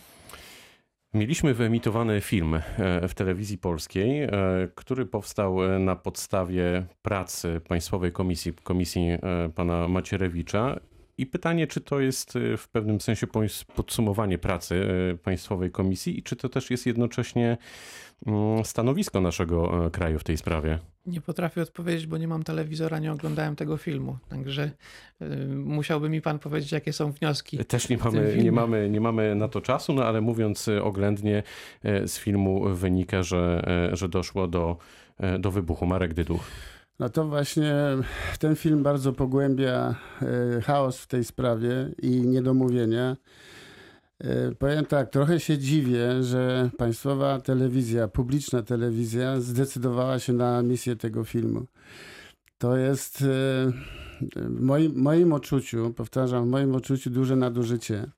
Mieliśmy 1.14 1.54
wyemitowany 1.54 2.22
film 2.22 2.56
e, 2.56 3.08
w 3.08 3.14
telewizji 3.14 3.58
polskiej, 3.58 4.24
e, 4.24 4.30
który 4.76 5.06
powstał 5.06 5.64
e, 5.64 5.80
na 5.80 5.96
podstawie 5.96 6.86
pracy 7.02 7.62
Państwowej 7.68 8.12
Komisji, 8.12 8.54
Komisji 8.64 9.08
pana 9.56 9.88
Macierewicza. 9.88 10.80
I 11.22 11.26
pytanie, 11.26 11.68
czy 11.68 11.82
to 11.82 12.00
jest 12.00 12.38
w 12.58 12.68
pewnym 12.68 13.02
sensie 13.02 13.28
podsumowanie 13.76 14.38
pracy 14.38 14.86
Państwowej 15.24 15.72
Komisji 15.72 16.20
i 16.20 16.24
czy 16.24 16.36
to 16.36 16.50
też 16.50 16.72
jest 16.72 16.86
jednocześnie 16.86 17.58
mm, 18.26 18.66
stanowisko 18.66 19.22
naszego 19.22 19.90
kraju 19.92 20.20
w 20.20 20.24
tej 20.24 20.38
sprawie? 20.38 20.80
Nie 21.06 21.22
potrafię 21.22 21.62
odpowiedzieć, 21.62 22.08
bo 22.08 22.18
nie 22.18 22.28
mam 22.28 22.44
telewizora, 22.44 23.00
nie 23.00 23.12
oglądałem 23.12 23.56
tego 23.56 23.78
filmu. 23.78 24.18
Także 24.30 24.72
y, 25.22 25.26
musiałby 25.56 26.10
mi 26.10 26.22
pan 26.22 26.40
powiedzieć, 26.40 26.72
jakie 26.72 26.94
są 26.94 27.12
wnioski. 27.12 27.66
Też 27.66 27.90
nie 27.90 27.98
mamy, 27.98 28.38
nie 28.44 28.52
mamy, 28.52 28.90
nie 28.90 29.02
mamy 29.02 29.36
na 29.36 29.48
to 29.48 29.62
czasu, 29.62 29.94
no 29.94 30.06
ale 30.06 30.22
mówiąc 30.22 30.70
oględnie, 30.84 31.44
e, 31.84 32.08
z 32.08 32.20
filmu 32.20 32.76
wynika, 32.76 33.24
że, 33.24 33.62
e, 33.92 33.96
że 33.96 34.10
doszło 34.10 34.48
do, 34.48 34.78
e, 35.18 35.40
do 35.40 35.52
wybuchu. 35.52 35.86
Marek 35.86 36.14
Dyduch. 36.14 36.44
No 37.02 37.10
to 37.10 37.26
właśnie 37.26 37.74
ten 38.40 38.56
film 38.56 38.84
bardzo 38.84 39.14
pogłębia 39.14 39.96
chaos 40.64 40.98
w 40.98 41.08
tej 41.08 41.24
sprawie 41.24 41.92
i 42.02 42.10
niedomówienia. 42.10 43.18
E, 44.20 44.56
powiem 44.56 44.86
tak, 44.86 45.10
trochę 45.10 45.40
się 45.40 45.58
dziwię, 45.58 46.24
że 46.24 46.70
państwowa 46.78 47.40
telewizja, 47.40 48.08
publiczna 48.08 48.62
telewizja 48.62 49.40
zdecydowała 49.40 50.20
się 50.20 50.34
na 50.34 50.62
misję 50.62 50.96
tego 50.96 51.24
filmu. 51.24 51.66
To 52.58 52.78
jest 52.78 53.22
e, 53.22 53.26
w 54.36 54.62
moim, 54.62 54.94
moim 54.96 55.34
odczuciu, 55.34 55.94
powtarzam, 55.94 56.46
w 56.46 56.50
moim 56.50 56.76
odczuciu 56.76 57.10
duże 57.10 57.36
nadużycie. 57.36 58.12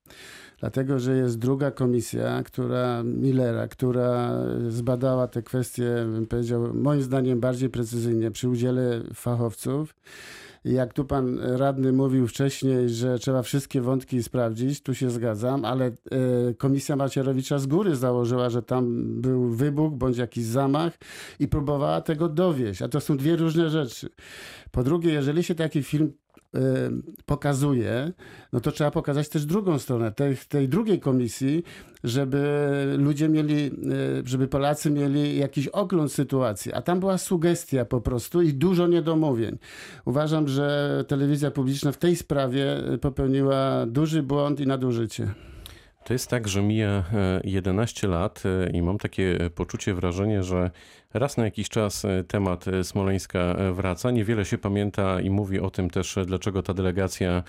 Dlatego, 0.63 0.99
że 0.99 1.17
jest 1.17 1.39
druga 1.39 1.71
komisja, 1.71 2.43
która 2.43 3.03
Millera, 3.03 3.67
która 3.67 4.39
zbadała 4.67 5.27
te 5.27 5.41
kwestie, 5.41 5.85
powiedział, 6.29 6.73
moim 6.73 7.01
zdaniem 7.01 7.39
bardziej 7.39 7.69
precyzyjnie 7.69 8.31
przy 8.31 8.49
udziale 8.49 9.01
fachowców. 9.13 9.95
Jak 10.65 10.93
tu 10.93 11.05
pan 11.05 11.39
radny 11.39 11.91
mówił 11.91 12.27
wcześniej, 12.27 12.89
że 12.89 13.19
trzeba 13.19 13.41
wszystkie 13.41 13.81
wątki 13.81 14.23
sprawdzić, 14.23 14.81
tu 14.81 14.95
się 14.95 15.09
zgadzam, 15.09 15.65
ale 15.65 15.85
e, 15.85 15.91
komisja 16.53 16.95
Macierowicza 16.95 17.59
z 17.59 17.67
góry 17.67 17.95
założyła, 17.95 18.49
że 18.49 18.61
tam 18.61 19.05
był 19.21 19.49
wybuch 19.49 19.93
bądź 19.93 20.17
jakiś 20.17 20.45
zamach 20.45 20.97
i 21.39 21.47
próbowała 21.47 22.01
tego 22.01 22.29
dowieść. 22.29 22.81
A 22.81 22.87
to 22.87 23.01
są 23.01 23.17
dwie 23.17 23.35
różne 23.35 23.69
rzeczy. 23.69 24.09
Po 24.71 24.83
drugie, 24.83 25.13
jeżeli 25.13 25.43
się 25.43 25.55
taki 25.55 25.83
film 25.83 26.13
pokazuje, 27.25 28.11
no 28.53 28.59
to 28.59 28.71
trzeba 28.71 28.91
pokazać 28.91 29.29
też 29.29 29.45
drugą 29.45 29.79
stronę, 29.79 30.11
tej, 30.11 30.37
tej 30.37 30.69
drugiej 30.69 30.99
komisji, 30.99 31.63
żeby 32.03 32.95
ludzie 32.97 33.29
mieli, 33.29 33.65
y, 33.65 33.71
żeby 34.25 34.47
Polacy 34.47 34.91
mieli 34.91 35.37
jakiś 35.37 35.67
ogląd 35.67 36.11
sytuacji. 36.11 36.73
A 36.73 36.81
tam 36.81 36.99
była 36.99 37.17
sugestia 37.17 37.85
po 37.85 38.01
prostu 38.01 38.41
i 38.41 38.53
dużo 38.53 38.87
niedomówień. 38.87 39.57
Uważam, 40.05 40.47
że 40.47 41.05
telewizja 41.07 41.51
publiczna 41.51 41.91
w 41.91 41.97
tej 41.97 42.15
sprawie 42.15 42.65
popełniła 43.01 43.85
duży 43.85 44.23
błąd 44.23 44.59
i 44.59 44.67
nadużycie. 44.67 45.33
To 46.03 46.13
jest 46.13 46.29
tak, 46.29 46.47
że 46.47 46.61
mija 46.61 47.03
11 47.43 48.07
e, 48.07 48.09
lat 48.09 48.43
e, 48.45 48.69
i 48.69 48.81
mam 48.81 48.97
takie 48.97 49.49
poczucie, 49.55 49.93
wrażenie, 49.93 50.43
że 50.43 50.71
raz 51.13 51.37
na 51.37 51.45
jakiś 51.45 51.69
czas 51.69 52.05
e, 52.05 52.23
temat 52.23 52.65
Smoleńska 52.83 53.55
wraca. 53.73 54.11
Niewiele 54.11 54.45
się 54.45 54.57
pamięta 54.57 55.21
i 55.21 55.29
mówi 55.29 55.59
o 55.59 55.69
tym 55.69 55.89
też, 55.89 56.19
dlaczego 56.25 56.63
ta 56.63 56.73
delegacja 56.73 57.43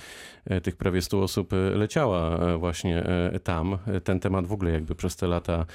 tych 0.62 0.76
prawie 0.76 1.02
100 1.02 1.23
osób 1.23 1.52
leciała 1.75 2.38
właśnie 2.59 3.04
tam. 3.44 3.78
Ten 4.04 4.21
temat 4.21 4.47
w 4.47 4.52
ogóle 4.52 4.71
jakby 4.71 4.94
przez 4.94 5.16
te 5.16 5.26
lata 5.26 5.66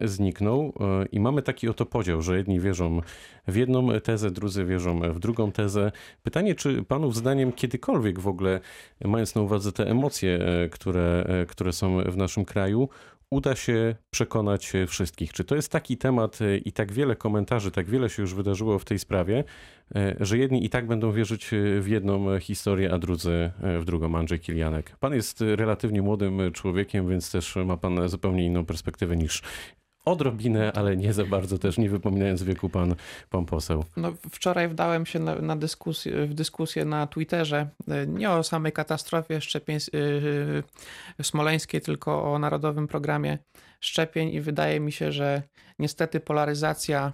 zniknął 0.00 0.72
i 1.12 1.20
mamy 1.20 1.42
taki 1.42 1.68
oto 1.68 1.86
podział, 1.86 2.22
że 2.22 2.36
jedni 2.36 2.60
wierzą 2.60 3.00
w 3.48 3.56
jedną 3.56 4.00
tezę, 4.00 4.30
drudzy 4.30 4.64
wierzą 4.64 5.00
w 5.00 5.18
drugą 5.18 5.52
tezę. 5.52 5.92
Pytanie, 6.22 6.54
czy 6.54 6.82
panów 6.82 7.16
zdaniem 7.16 7.52
kiedykolwiek 7.52 8.20
w 8.20 8.28
ogóle, 8.28 8.60
mając 9.04 9.34
na 9.34 9.42
uwadze 9.42 9.72
te 9.72 9.86
emocje, 9.86 10.38
które, 10.70 11.24
które 11.48 11.72
są 11.72 11.98
w 11.98 12.16
naszym 12.16 12.44
kraju, 12.44 12.88
uda 13.30 13.56
się 13.56 13.94
przekonać 14.10 14.72
wszystkich. 14.86 15.32
Czy 15.32 15.44
to 15.44 15.56
jest 15.56 15.72
taki 15.72 15.96
temat 15.96 16.42
e, 16.42 16.56
i 16.56 16.72
tak 16.72 16.92
wiele 16.92 17.16
komentarzy, 17.16 17.70
tak 17.70 17.90
wiele 17.90 18.10
się 18.10 18.22
już 18.22 18.34
wydarzyło 18.34 18.78
w 18.78 18.84
tej 18.84 18.98
sprawie, 18.98 19.44
e, 19.94 20.16
że 20.20 20.38
jedni 20.38 20.64
i 20.64 20.70
tak 20.70 20.86
będą 20.86 21.12
wierzyć 21.12 21.50
w 21.80 21.88
jedną 21.88 22.38
historię, 22.38 22.92
a 22.92 22.98
drudzy 22.98 23.50
w 23.78 23.84
drugą? 23.84 24.14
Andrzej 24.18 24.40
Kilianek. 24.40 24.96
Pan 24.96 25.14
jest 25.14 25.40
relatywnie 25.40 26.02
młodym 26.02 26.52
człowiekiem, 26.52 27.08
więc 27.08 27.32
też 27.32 27.56
ma 27.56 27.76
pan 27.76 28.08
zupełnie 28.08 28.46
inną 28.46 28.64
perspektywę 28.66 29.16
niż 29.16 29.42
Odrobinę, 30.10 30.72
ale 30.72 30.96
nie 30.96 31.12
za 31.12 31.24
bardzo 31.24 31.58
też, 31.58 31.78
nie 31.78 31.90
wypominając 31.90 32.42
wieku 32.42 32.68
pan, 32.68 32.94
pan 33.30 33.46
poseł. 33.46 33.84
No, 33.96 34.12
wczoraj 34.30 34.68
wdałem 34.68 35.06
się 35.06 35.18
na, 35.18 35.34
na 35.34 35.56
dyskusję, 35.56 36.26
w 36.26 36.34
dyskusję 36.34 36.84
na 36.84 37.06
Twitterze 37.06 37.68
e, 37.88 38.06
nie 38.06 38.30
o 38.30 38.42
samej 38.42 38.72
katastrofie 38.72 39.40
szczepień 39.40 39.78
yy, 39.92 41.24
smoleńskiej, 41.24 41.80
tylko 41.80 42.32
o 42.32 42.38
Narodowym 42.38 42.88
Programie 42.88 43.38
Szczepień 43.80 44.34
i 44.34 44.40
wydaje 44.40 44.80
mi 44.80 44.92
się, 44.92 45.12
że 45.12 45.42
niestety 45.78 46.20
polaryzacja, 46.20 47.12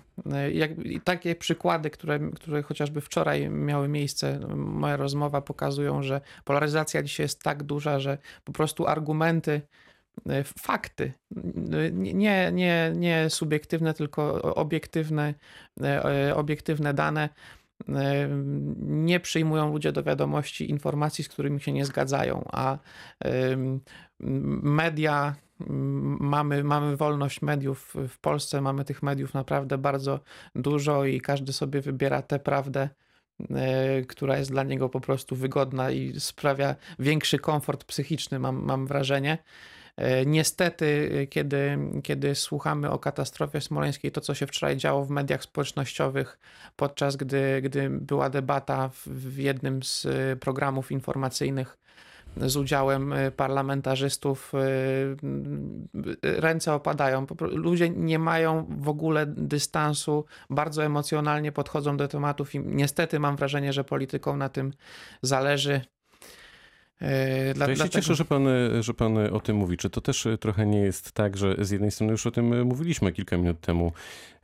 jak, 0.53 0.71
takie 1.05 1.35
przykłady, 1.35 1.91
które, 1.91 2.21
które 2.35 2.63
chociażby 2.63 3.01
wczoraj 3.01 3.51
miały 3.51 3.89
miejsce, 3.89 4.41
moja 4.57 4.97
rozmowa 4.97 5.41
pokazują, 5.41 6.03
że 6.03 6.21
polaryzacja 6.45 7.03
dzisiaj 7.03 7.25
jest 7.25 7.43
tak 7.43 7.63
duża, 7.63 7.99
że 8.01 8.19
po 8.45 8.53
prostu 8.53 8.87
argumenty 8.87 9.61
fakty, 10.59 11.13
nie, 11.93 12.53
nie, 12.53 12.93
nie 12.97 13.31
subiektywne, 13.31 13.95
tylko 13.95 14.55
obiektywne, 14.55 15.35
e, 15.83 16.35
obiektywne 16.37 16.95
dane. 16.95 17.29
E, 17.89 18.29
nie 18.79 19.21
przyjmują 19.21 19.73
ludzie 19.73 19.93
do 19.93 20.03
wiadomości 20.03 20.71
informacji, 20.71 21.25
z 21.25 21.29
którymi 21.29 21.61
się 21.61 21.73
nie 21.73 21.85
zgadzają, 21.85 22.45
a 22.53 22.79
media, 24.63 25.35
mamy, 26.21 26.65
mamy 26.65 26.97
wolność 26.97 27.43
mediów 27.43 27.95
w 28.09 28.19
Polsce, 28.19 28.61
mamy 28.61 28.85
tych 28.85 29.03
mediów 29.03 29.35
naprawdę 29.35 29.79
bardzo 29.79 30.21
dużo 30.55 31.05
i 31.05 31.21
każdy 31.21 31.53
sobie 31.53 31.81
wybiera 31.81 32.23
tę 32.23 32.39
prawdę, 32.39 32.89
która 34.09 34.39
jest 34.39 34.51
dla 34.51 34.63
niego 34.63 34.89
po 34.89 35.01
prostu 35.01 35.37
wygodna 35.37 35.91
i 35.91 36.21
sprawia 36.21 36.75
większy 36.99 37.39
komfort 37.39 37.85
psychiczny, 37.85 38.39
mam, 38.39 38.65
mam 38.65 38.87
wrażenie. 38.87 39.39
E, 39.97 40.27
niestety, 40.27 41.11
e, 41.23 41.27
kiedy, 41.27 41.79
kiedy 42.03 42.35
słuchamy 42.35 42.91
o 42.91 42.99
katastrofie 42.99 43.61
smoleńskiej, 43.61 44.13
to 44.13 44.21
co 44.21 44.35
się 44.35 44.47
wczoraj 44.47 44.77
działo 44.77 45.05
w 45.05 45.11
mediach 45.11 45.43
społecznościowych, 45.43 46.39
podczas 46.77 47.17
gdy, 47.17 47.63
gdy 47.63 47.91
była 47.91 48.31
debata 48.31 48.89
w, 48.89 49.07
w 49.07 49.39
jednym 49.39 49.83
z 49.83 50.07
e, 50.07 50.37
programów 50.37 50.93
informacyjnych 50.93 51.79
z 52.37 52.57
udziałem 52.57 53.15
parlamentarzystów, 53.37 54.53
ręce 56.23 56.75
opadają. 56.75 57.27
Ludzie 57.41 57.91
nie 57.91 58.19
mają 58.19 58.67
w 58.79 58.89
ogóle 58.89 59.27
dystansu, 59.27 60.25
bardzo 60.51 60.85
emocjonalnie 60.85 61.53
podchodzą 61.53 61.97
do 61.97 62.09
tematów 62.09 62.55
i 62.55 62.61
niestety 62.61 63.21
mam 63.21 63.37
wrażenie, 63.37 63.73
że 63.73 63.85
politykom 63.85 64.39
na 64.39 64.49
tym 64.49 64.73
zależy. 65.23 65.81
E, 67.01 67.55
dla, 67.55 67.67
to 67.67 67.71
ja 67.71 67.77
się 67.77 67.89
cieszę, 67.89 68.15
że 68.15 68.25
pan, 68.25 68.47
że 68.81 68.95
pan 68.95 69.19
o 69.19 69.41
tym 69.41 69.57
mówi. 69.57 69.77
Czy 69.77 69.91
to 69.91 70.01
też 70.01 70.29
trochę 70.41 70.67
nie 70.67 70.81
jest 70.81 71.13
tak, 71.13 71.37
że 71.37 71.57
z 71.59 71.71
jednej 71.71 71.91
strony 71.91 72.13
już 72.13 72.27
o 72.27 72.31
tym 72.31 72.67
mówiliśmy 72.67 73.13
kilka 73.13 73.37
minut 73.37 73.61
temu, 73.61 73.93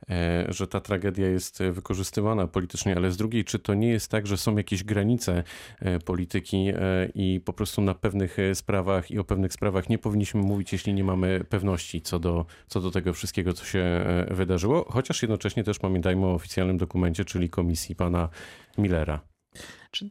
e, 0.09 0.45
że 0.49 0.67
ta 0.67 0.79
tragedia 0.79 1.27
jest 1.27 1.63
wykorzystywana 1.71 2.47
politycznie, 2.47 2.95
ale 2.95 3.11
z 3.11 3.17
drugiej, 3.17 3.43
czy 3.43 3.59
to 3.59 3.73
nie 3.73 3.89
jest 3.89 4.11
tak, 4.11 4.27
że 4.27 4.37
są 4.37 4.57
jakieś 4.57 4.83
granice 4.83 5.43
e, 5.79 5.99
polityki 5.99 6.67
i 7.15 7.41
po 7.45 7.53
prostu 7.53 7.81
na 7.81 7.93
pewnych 7.93 8.37
sprawach 8.53 9.11
i 9.11 9.19
o 9.19 9.23
pewnych 9.23 9.53
sprawach 9.53 9.89
nie 9.89 9.97
powinniśmy 9.97 10.41
mówić, 10.41 10.73
jeśli 10.73 10.93
nie 10.93 11.03
mamy 11.03 11.43
pewności 11.49 12.01
co 12.01 12.19
do, 12.19 12.45
co 12.67 12.81
do 12.81 12.91
tego 12.91 13.13
wszystkiego, 13.13 13.53
co 13.53 13.65
się 13.65 14.05
wydarzyło, 14.31 14.85
chociaż 14.91 15.21
jednocześnie 15.21 15.63
też 15.63 15.79
pamiętajmy 15.79 16.25
o 16.25 16.33
oficjalnym 16.33 16.77
dokumencie, 16.77 17.25
czyli 17.25 17.49
komisji 17.49 17.95
pana 17.95 18.29
Millera. 18.77 19.32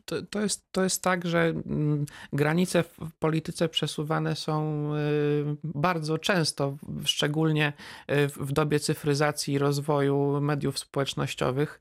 To, 0.04 0.22
to, 0.30 0.40
jest, 0.40 0.72
to 0.72 0.82
jest 0.82 1.02
tak, 1.02 1.26
że 1.26 1.40
mm, 1.40 2.06
granice 2.32 2.82
w 2.82 2.96
polityce 3.18 3.68
przesuwane 3.68 4.36
są 4.36 4.90
y, 4.94 5.56
bardzo 5.64 6.18
często, 6.18 6.76
szczególnie 7.04 7.72
y, 8.10 8.28
w 8.28 8.52
dobie 8.52 8.80
cyfryzacji 8.80 9.54
i 9.54 9.58
rozwoju 9.58 10.40
mediów 10.40 10.78
społecznościowych, 10.78 11.80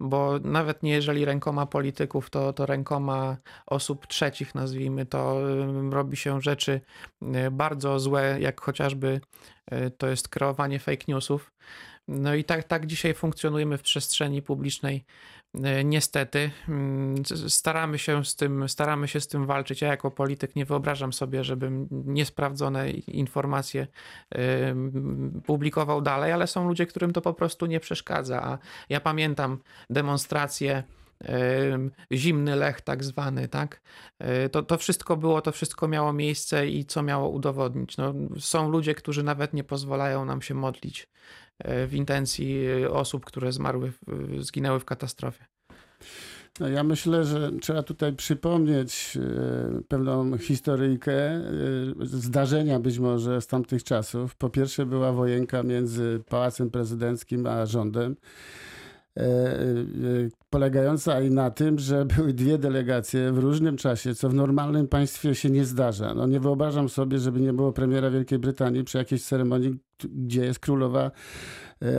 bo 0.00 0.38
nawet 0.38 0.82
nie 0.82 0.92
jeżeli 0.92 1.24
rękoma 1.24 1.66
polityków, 1.66 2.30
to, 2.30 2.52
to 2.52 2.66
rękoma 2.66 3.36
osób 3.66 4.06
trzecich, 4.06 4.54
nazwijmy 4.54 5.06
to, 5.06 5.50
y, 5.50 5.90
robi 5.90 6.16
się 6.16 6.40
rzeczy 6.40 6.80
bardzo 7.52 8.00
złe, 8.00 8.36
jak 8.40 8.60
chociażby 8.60 9.20
to 9.98 10.06
jest 10.06 10.28
kreowanie 10.28 10.78
fake 10.78 11.04
newsów. 11.08 11.52
No 12.08 12.34
i 12.34 12.44
tak, 12.44 12.64
tak 12.64 12.86
dzisiaj 12.86 13.14
funkcjonujemy 13.14 13.78
w 13.78 13.82
przestrzeni 13.82 14.42
publicznej. 14.42 15.04
E, 15.54 15.84
niestety 15.84 16.50
mm, 16.68 17.24
staramy 17.48 17.98
się 17.98 18.24
z 18.24 18.36
tym, 18.36 18.68
staramy 18.68 19.08
się 19.08 19.20
z 19.20 19.28
tym 19.28 19.46
walczyć. 19.46 19.80
Ja 19.80 19.88
jako 19.88 20.10
polityk 20.10 20.56
nie 20.56 20.64
wyobrażam 20.64 21.12
sobie, 21.12 21.44
żebym 21.44 21.88
niesprawdzone 21.90 22.90
informacje 22.90 23.86
publikował 25.46 26.02
dalej, 26.02 26.32
ale 26.32 26.46
są 26.46 26.68
ludzie, 26.68 26.86
którym 26.86 27.12
to 27.12 27.20
po 27.20 27.34
prostu 27.34 27.66
nie 27.66 27.80
przeszkadza. 27.80 28.42
A 28.42 28.58
ja 28.88 29.00
pamiętam 29.00 29.58
demonstracje 29.90 30.82
zimny 32.12 32.56
lech 32.56 32.80
tak 32.80 33.04
zwany, 33.04 33.48
tak? 33.48 33.80
E, 34.18 34.48
to, 34.48 34.62
to 34.62 34.78
wszystko 34.78 35.16
było, 35.16 35.40
to 35.40 35.52
wszystko 35.52 35.88
miało 35.88 36.12
miejsce 36.12 36.68
i 36.68 36.84
co 36.84 37.02
miało 37.02 37.28
udowodnić. 37.28 37.96
No, 37.96 38.14
są 38.38 38.70
ludzie, 38.70 38.94
którzy 38.94 39.22
nawet 39.22 39.52
nie 39.52 39.64
pozwalają 39.64 40.24
nam 40.24 40.42
się 40.42 40.54
modlić 40.54 41.02
e, 41.02 41.08
w 41.64 41.90
intencji 41.92 42.66
osób, 42.90 43.24
które 43.24 43.52
zmarły, 43.52 43.92
zginęły 44.40 44.80
w 44.80 44.84
katastrofie. 44.84 45.44
No 46.60 46.68
ja 46.68 46.84
myślę, 46.84 47.24
że 47.24 47.52
trzeba 47.60 47.82
tutaj 47.82 48.12
przypomnieć 48.12 49.18
e, 49.20 49.82
pewną 49.88 50.38
historyjkę, 50.38 51.40
zdarzenia 52.00 52.80
być 52.80 52.98
może 52.98 53.40
z 53.40 53.46
tamtych 53.46 53.84
czasów. 53.84 54.34
Po 54.34 54.50
pierwsze 54.50 54.86
była 54.86 55.12
wojenka 55.12 55.62
między 55.62 56.22
Pałacem 56.28 56.70
Prezydenckim 56.70 57.46
a 57.46 57.66
rządem. 57.66 58.16
E, 59.16 59.22
e, 59.22 59.86
polegająca 60.50 61.20
i 61.20 61.30
na 61.30 61.50
tym, 61.50 61.78
że 61.78 62.04
były 62.16 62.32
dwie 62.32 62.58
delegacje 62.58 63.32
w 63.32 63.38
różnym 63.38 63.76
czasie, 63.76 64.14
co 64.14 64.28
w 64.28 64.34
normalnym 64.34 64.88
państwie 64.88 65.34
się 65.34 65.50
nie 65.50 65.64
zdarza. 65.64 66.14
No 66.14 66.26
nie 66.26 66.40
wyobrażam 66.40 66.88
sobie, 66.88 67.18
żeby 67.18 67.40
nie 67.40 67.52
było 67.52 67.72
premiera 67.72 68.10
Wielkiej 68.10 68.38
Brytanii 68.38 68.84
przy 68.84 68.98
jakiejś 68.98 69.24
ceremonii, 69.24 69.78
gdzie 70.04 70.44
jest 70.44 70.58
królowa 70.58 71.10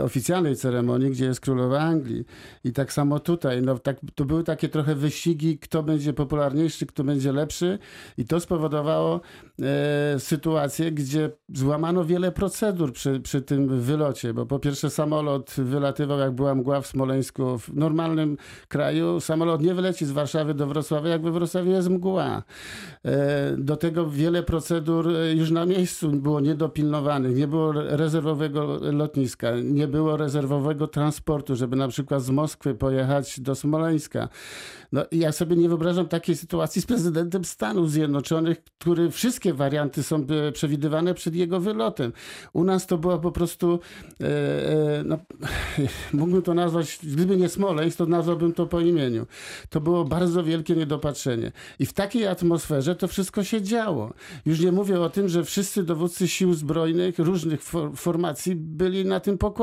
oficjalnej 0.04 0.56
ceremonii, 0.56 1.12
gdzie 1.12 1.26
jest 1.26 1.40
królowa 1.40 1.80
Anglii. 1.80 2.26
I 2.64 2.74
tak 2.74 2.94
samo 2.94 3.20
tutaj, 3.20 3.62
no, 3.62 3.80
tak, 3.80 3.98
to 4.16 4.26
były 4.26 4.44
takie 4.44 4.70
trochę 4.70 4.96
wyścigi, 4.96 5.58
kto 5.58 5.84
będzie 5.84 6.14
popularniejszy, 6.14 6.86
kto 6.86 7.04
będzie 7.04 7.32
lepszy 7.32 7.80
i 8.18 8.26
to 8.26 8.40
spowodowało 8.40 9.22
e, 9.62 10.20
sytuację, 10.20 10.92
gdzie 10.92 11.32
złamano 11.54 12.06
wiele 12.06 12.32
procedur 12.32 12.94
przy, 12.94 13.20
przy 13.20 13.42
tym 13.42 13.80
wylocie, 13.80 14.34
bo 14.34 14.46
po 14.46 14.60
pierwsze 14.60 14.90
samolot 14.90 15.54
wylatywał, 15.58 16.20
jak 16.20 16.32
była 16.32 16.56
mgła 16.56 16.82
w 16.82 16.88
Smoleńsku, 16.88 17.58
w 17.58 17.76
normalnym 17.76 18.38
kraju 18.68 19.20
samolot 19.20 19.62
nie 19.62 19.74
wyleci 19.74 20.06
z 20.06 20.12
Warszawy 20.12 20.54
do 20.54 20.68
Wrocławia, 20.68 21.10
jak 21.10 21.22
we 21.22 21.32
Wrocławiu 21.32 21.72
jest 21.72 21.90
mgła. 21.90 22.44
E, 23.06 23.56
do 23.58 23.78
tego 23.78 24.10
wiele 24.10 24.44
procedur 24.44 25.10
e, 25.10 25.34
już 25.34 25.52
na 25.52 25.66
miejscu 25.66 26.12
było 26.12 26.40
niedopilnowanych, 26.40 27.36
nie 27.36 27.48
było 27.48 27.72
rezerwowego 27.72 28.80
lotniska, 28.92 29.52
nie 29.68 29.88
było 29.88 30.18
rezerwowego 30.18 30.88
transportu, 30.88 31.56
żeby 31.56 31.76
na 31.76 31.88
przykład 31.88 32.24
z 32.24 32.30
Moskwy 32.30 32.76
pojechać 32.76 33.40
do 33.40 33.56
Smoleńska. 33.56 34.30
No, 34.92 35.06
ja 35.12 35.32
sobie 35.32 35.56
nie 35.56 35.70
wyobrażam 35.70 36.08
takiej 36.08 36.36
sytuacji 36.36 36.82
z 36.82 36.86
prezydentem 36.86 37.46
Stanów 37.46 37.92
Zjednoczonych, 37.92 38.64
który 38.64 39.12
wszystkie 39.12 39.54
warianty 39.54 40.04
są 40.04 40.26
e, 40.48 40.52
przewidywane 40.52 41.14
przed 41.14 41.36
jego 41.36 41.60
wylotem. 41.60 42.14
U 42.54 42.64
nas 42.64 42.88
to 42.88 42.98
była 42.98 43.18
po 43.18 43.32
prostu, 43.32 43.80
e, 44.22 44.26
e, 45.00 45.04
no, 45.04 45.18
mógłbym 46.14 46.42
to 46.42 46.54
nazwać, 46.54 47.00
gdyby 47.04 47.38
nie 47.38 47.50
Smoleńsk, 47.50 47.98
to 47.98 48.06
nazwałbym 48.06 48.54
to 48.54 48.68
po 48.68 48.80
imieniu. 48.80 49.26
To 49.70 49.82
było 49.82 50.06
bardzo 50.06 50.44
wielkie 50.44 50.76
niedopatrzenie. 50.76 51.52
I 51.80 51.86
w 51.86 51.94
takiej 51.94 52.28
atmosferze 52.28 52.96
to 52.96 53.08
wszystko 53.08 53.44
się 53.44 53.62
działo. 53.62 54.14
Już 54.46 54.60
nie 54.60 54.72
mówię 54.72 55.02
o 55.02 55.10
tym, 55.10 55.30
że 55.30 55.44
wszyscy 55.44 55.84
dowódcy 55.84 56.28
sił 56.28 56.54
zbrojnych 56.54 57.20
różnych 57.20 57.64
for 57.64 57.92
formacji 57.96 58.56
byli 58.56 59.06
na 59.06 59.20
tym 59.20 59.38
pokładzie. 59.38 59.57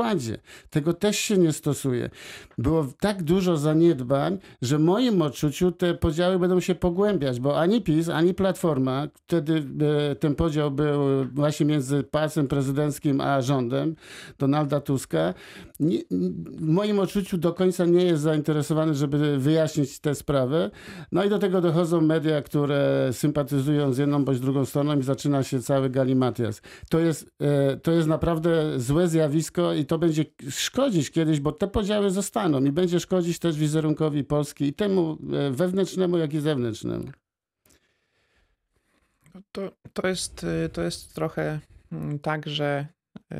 Tego 0.69 0.93
też 0.93 1.19
się 1.19 1.37
nie 1.37 1.53
stosuje. 1.53 2.09
Było 2.57 2.87
tak 2.99 3.23
dużo 3.23 3.57
zaniedbań, 3.57 4.37
że 4.61 4.79
moim 4.79 5.05
moim 5.05 5.21
odczuciu 5.21 5.71
te 5.71 5.93
podziały 5.93 6.39
będą 6.39 6.59
się 6.59 6.75
pogłębiać, 6.75 7.39
bo 7.39 7.59
ani 7.59 7.81
PiS, 7.81 8.09
ani 8.09 8.33
Platforma, 8.33 9.07
wtedy 9.13 9.63
e, 10.11 10.15
ten 10.15 10.35
podział 10.35 10.71
był 10.71 11.25
właśnie 11.33 11.65
między 11.65 12.03
pałacem 12.03 12.47
prezydenckim 12.47 13.21
a 13.21 13.41
rządem 13.41 13.95
Donalda 14.39 14.81
Tuska, 14.81 15.33
nie, 15.79 15.99
w 16.11 16.67
moim 16.67 16.99
odczuciu 16.99 17.37
do 17.37 17.53
końca 17.53 17.85
nie 17.85 18.03
jest 18.03 18.23
zainteresowany, 18.23 18.93
żeby 18.93 19.37
wyjaśnić 19.37 19.99
tę 19.99 20.15
sprawę. 20.15 20.71
No 21.11 21.23
i 21.23 21.29
do 21.29 21.39
tego 21.39 21.61
dochodzą 21.61 22.01
media, 22.01 22.41
które 22.41 23.09
sympatyzują 23.11 23.93
z 23.93 23.97
jedną 23.97 24.25
bądź 24.25 24.39
drugą 24.39 24.65
stroną 24.65 24.99
i 24.99 25.03
zaczyna 25.03 25.43
się 25.43 25.61
cały 25.61 25.89
galimatias. 25.89 26.61
To 26.89 26.99
jest, 26.99 27.31
e, 27.41 27.77
to 27.77 27.91
jest 27.91 28.07
naprawdę 28.07 28.79
złe 28.79 29.07
zjawisko 29.07 29.73
i 29.73 29.84
to 29.85 29.97
będzie 29.97 30.25
szkodzić 30.49 31.11
kiedyś, 31.11 31.39
bo 31.39 31.51
te 31.51 31.67
podziały 31.67 32.11
zostaną 32.11 32.63
i 32.63 32.71
będzie 32.71 32.99
szkodzić 32.99 33.39
też 33.39 33.57
wizerunkowi 33.57 34.23
Polski 34.23 34.65
i 34.65 34.73
temu 34.73 35.15
E, 35.33 35.51
wewnętrznemu, 35.51 36.17
jak 36.17 36.33
i 36.33 36.39
zewnętrznemu. 36.39 37.11
To, 39.51 39.71
to, 39.93 40.07
jest, 40.07 40.43
e, 40.43 40.69
to 40.69 40.81
jest 40.81 41.13
trochę 41.13 41.59
mm, 41.91 42.19
tak, 42.19 42.49
że 42.49 42.87
e, 43.31 43.37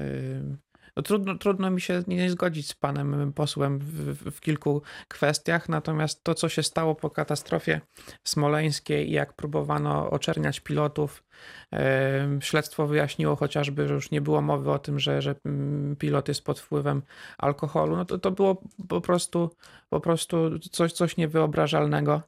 no 0.95 1.03
trudno, 1.03 1.35
trudno 1.35 1.71
mi 1.71 1.81
się 1.81 2.03
nie 2.07 2.29
zgodzić 2.29 2.67
z 2.67 2.73
panem 2.73 3.33
posłem 3.33 3.79
w, 3.79 4.31
w, 4.31 4.41
kilku 4.41 4.81
kwestiach, 5.07 5.69
natomiast 5.69 6.23
to, 6.23 6.35
co 6.35 6.49
się 6.49 6.63
stało 6.63 6.95
po 6.95 7.09
katastrofie 7.09 7.81
smoleńskiej 8.23 9.09
i 9.09 9.11
jak 9.11 9.33
próbowano 9.33 10.09
oczerniać 10.09 10.59
pilotów, 10.59 11.23
śledztwo 12.39 12.87
wyjaśniło 12.87 13.35
chociażby, 13.35 13.87
że 13.87 13.93
już 13.93 14.11
nie 14.11 14.21
było 14.21 14.41
mowy 14.41 14.71
o 14.71 14.79
tym, 14.79 14.99
że, 14.99 15.21
że 15.21 15.35
mm, 15.45 15.95
pilot 15.95 16.27
jest 16.27 16.43
pod 16.43 16.59
wpływem 16.59 17.01
alkoholu, 17.37 17.95
no 17.95 18.05
to, 18.05 18.17
to 18.17 18.31
było 18.31 18.61
po 18.89 19.01
prostu, 19.01 19.49
po 19.89 19.99
prostu 19.99 20.59
coś, 20.59 20.91
coś 20.91 21.17
niewyobrażalnego 21.17 22.21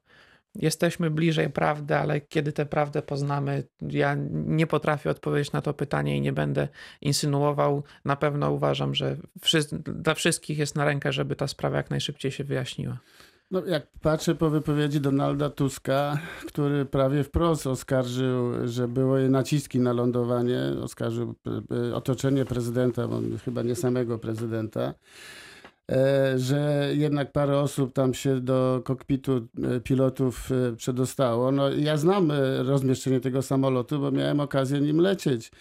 jesteśmy 0.56 1.10
bliżej 1.10 1.50
prawdy, 1.50 1.96
ale 1.96 2.22
kiedy 2.22 2.52
tę 2.52 2.66
prawdę 2.66 3.02
poznamy, 3.02 3.64
ja 3.82 4.16
nie 4.32 4.68
potrafię 4.68 5.10
odpowiedzieć 5.10 5.52
na 5.52 5.62
to 5.62 5.74
pytanie 5.74 6.18
i 6.18 6.22
nie 6.22 6.34
będę 6.34 6.68
insynuował. 7.02 7.84
Na 8.06 8.16
pewno 8.16 8.52
uważam, 8.52 8.96
że 8.96 9.18
dla 9.86 10.14
wszystkich 10.14 10.58
jest 10.58 10.76
na 10.76 10.86
rękę, 10.86 11.12
żeby 11.12 11.36
ta 11.36 11.48
sprawa 11.48 11.78
jak 11.78 11.90
najszybciej 11.90 12.32
się 12.32 12.44
wyjaśniła. 12.44 12.98
No, 13.52 13.66
jak 13.66 13.88
patrzę 14.02 14.36
po 14.36 14.50
wypowiedzi 14.50 15.02
Donalda 15.02 15.50
Tuska, 15.50 16.18
który 16.48 16.86
prawie 16.86 17.24
wprost 17.24 17.68
oskarżył, 17.68 18.68
że 18.68 18.88
były 18.88 19.30
naciski 19.30 19.80
na 19.80 19.94
lądowanie, 19.94 20.60
oskarżył 20.84 21.36
e, 21.90 21.96
otoczenie 21.96 22.46
prezydenta, 22.46 23.08
chyba 23.46 23.62
nie 23.62 23.76
samego 23.76 24.20
prezydenta. 24.20 24.94
E, 25.92 26.40
że 26.40 26.90
jednak 26.94 27.32
parę 27.32 27.60
osób 27.60 27.94
tam 27.94 28.14
się 28.14 28.42
do 28.42 28.82
kokpitu 28.84 29.48
e, 29.64 29.80
pilotów 29.80 30.50
e, 30.52 30.76
przedostało. 30.76 31.52
No, 31.52 31.70
ja 31.70 31.98
znam 31.98 32.32
rozmieszczenie 32.58 33.20
tego 33.20 33.42
samolotu, 33.42 34.00
bo 34.00 34.12
miałem 34.12 34.40
okazję 34.40 34.82
nim 34.82 35.00
lecieć. 35.00 35.52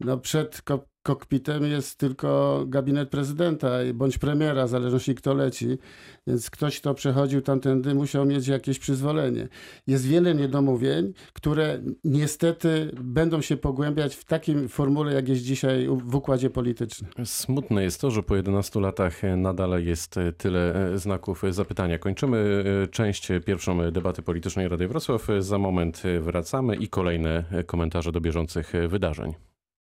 No, 0.00 0.18
przed 0.18 0.62
kokpitem 1.02 1.64
jest 1.64 1.98
tylko 1.98 2.64
gabinet 2.66 3.08
prezydenta 3.08 3.68
bądź 3.94 4.18
premiera, 4.18 4.66
w 4.66 4.68
zależności 4.68 5.14
kto 5.14 5.34
leci, 5.34 5.78
więc 6.26 6.50
ktoś, 6.50 6.80
kto 6.80 6.94
przechodził 6.94 7.40
tamtędy, 7.40 7.94
musiał 7.94 8.26
mieć 8.26 8.48
jakieś 8.48 8.78
przyzwolenie. 8.78 9.48
Jest 9.86 10.06
wiele 10.06 10.34
niedomówień, 10.34 11.12
które 11.32 11.82
niestety 12.04 12.90
będą 13.00 13.40
się 13.40 13.56
pogłębiać 13.56 14.14
w 14.14 14.24
takim 14.24 14.68
formule, 14.68 15.14
jak 15.14 15.28
jest 15.28 15.42
dzisiaj 15.42 15.88
w 15.88 16.14
układzie 16.14 16.50
politycznym. 16.50 17.10
Smutne 17.24 17.82
jest 17.82 18.00
to, 18.00 18.10
że 18.10 18.22
po 18.22 18.36
11 18.36 18.80
latach 18.80 19.20
nadal 19.36 19.84
jest 19.84 20.14
tyle 20.36 20.90
znaków 20.94 21.42
zapytania. 21.50 21.98
Kończymy 21.98 22.64
część 22.90 23.28
pierwszą 23.46 23.90
debaty 23.90 24.22
politycznej 24.22 24.68
Rady 24.68 24.88
Wrocław. 24.88 25.26
Za 25.38 25.58
moment 25.58 26.02
wracamy 26.20 26.76
i 26.76 26.88
kolejne 26.88 27.44
komentarze 27.66 28.12
do 28.12 28.20
bieżących 28.20 28.72
wydarzeń. 28.88 29.34